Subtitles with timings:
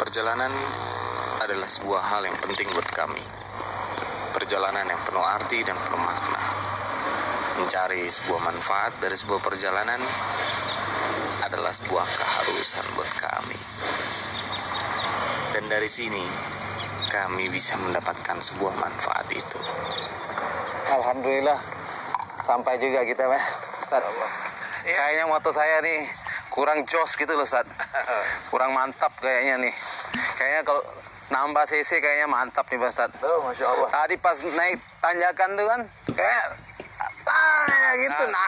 [0.00, 0.48] Perjalanan
[1.44, 3.20] adalah sebuah hal yang penting buat kami.
[4.32, 6.40] Perjalanan yang penuh arti dan penuh makna.
[7.60, 10.00] Mencari sebuah manfaat dari sebuah perjalanan
[11.44, 13.60] adalah sebuah keharusan buat kami.
[15.52, 16.24] Dan dari sini
[17.12, 19.60] kami bisa mendapatkan sebuah manfaat itu.
[20.96, 21.60] Alhamdulillah
[22.48, 23.44] sampai juga kita mah.
[23.84, 24.00] Ustaz.
[24.80, 26.08] Kayaknya motor saya nih
[26.50, 27.64] kurang jos gitu loh Ustaz.
[28.50, 29.74] kurang mantap kayaknya nih.
[30.36, 30.82] Kayaknya kalau
[31.30, 33.10] nambah cc kayaknya mantap nih Pak Ustaz.
[33.22, 33.88] Oh, Masya Allah.
[33.88, 36.44] Tadi pas naik tanjakan tuh kan kayak
[37.30, 38.24] ah gitu.
[38.26, 38.46] Nah,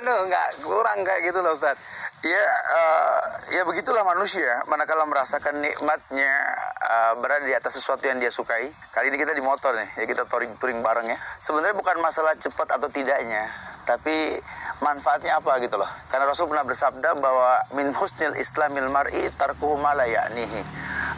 [0.00, 1.80] aduh nggak kurang kayak gitu loh Ustaz.
[2.20, 2.44] Ya,
[2.76, 3.20] eh,
[3.56, 4.60] ya begitulah manusia.
[4.68, 6.32] Manakala merasakan nikmatnya
[6.76, 8.68] eh, berada di atas sesuatu yang dia sukai.
[8.92, 11.16] Kali ini kita di motor nih, ya kita touring-touring bareng ya.
[11.40, 13.48] Sebenarnya bukan masalah cepat atau tidaknya,
[13.88, 14.36] tapi
[14.80, 15.88] manfaatnya apa gitu loh.
[16.08, 20.62] Karena Rasul pernah bersabda bahwa min husnil islamil mar'i tarkuhu ma la ya'nihi.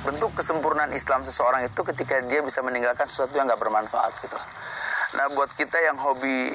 [0.02, 4.38] Bentuk kesempurnaan Islam seseorang itu ketika dia bisa meninggalkan sesuatu yang nggak bermanfaat gitu.
[5.12, 6.50] Nah buat kita yang hobi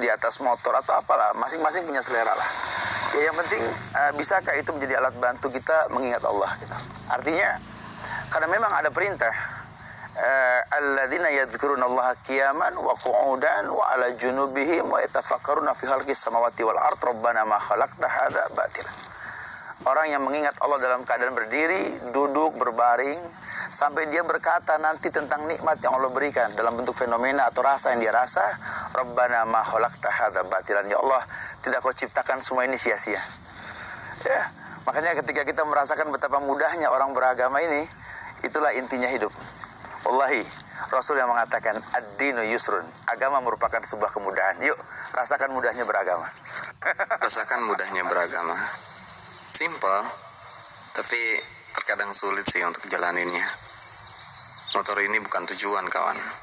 [0.00, 2.50] di atas motor atau apalah, masing-masing punya selera lah.
[3.14, 3.62] Ya yang penting
[3.94, 6.74] eh, bisakah itu menjadi alat bantu kita mengingat Allah gitu.
[7.06, 7.62] Artinya
[8.28, 9.57] karena memang ada perintah eh,
[10.74, 16.78] alladzina yadhkuruna Allah qiyaman wa qu'udan wa ala junubihim wa yatafakkaruna fi khalqis samawati wal
[16.78, 18.94] ard rabbana ma khalaqta hadza batilan.
[19.86, 23.14] Orang yang mengingat Allah dalam keadaan berdiri, duduk, berbaring,
[23.70, 28.02] sampai dia berkata nanti tentang nikmat yang Allah berikan dalam bentuk fenomena atau rasa yang
[28.02, 28.42] dia rasa,
[28.90, 30.82] Rabbana ma khalaqta hadza batilan.
[30.90, 31.22] Ya Allah,
[31.62, 33.22] tidak kau ciptakan semua ini sia-sia.
[34.26, 34.50] Ya,
[34.82, 37.86] makanya ketika kita merasakan betapa mudahnya orang beragama ini,
[38.42, 39.30] itulah intinya hidup.
[40.06, 40.42] Wallahi,
[40.94, 42.86] Rasul yang mengatakan ad-dinu yusrun.
[43.10, 44.62] Agama merupakan sebuah kemudahan.
[44.62, 44.78] Yuk,
[45.16, 46.30] rasakan mudahnya beragama.
[47.24, 48.54] Rasakan mudahnya beragama.
[49.50, 49.98] Simple,
[50.94, 51.20] tapi
[51.74, 53.42] terkadang sulit sih untuk jalaninnya.
[54.78, 56.18] Motor ini bukan tujuan, kawan.